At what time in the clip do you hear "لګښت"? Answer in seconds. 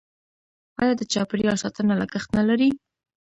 2.01-2.29